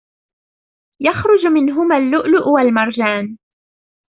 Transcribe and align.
يَخرُجُ 1.01 1.45
مِنهُمَا 1.53 1.97
اللُّؤلُؤُ 1.97 2.47
وَالمَرجانُ 2.49 3.37